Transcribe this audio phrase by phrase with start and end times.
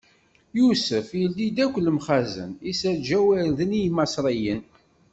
[0.59, 4.61] Yusef ildi akk lemxazen, issaǧaw irden i Imaṣriyen.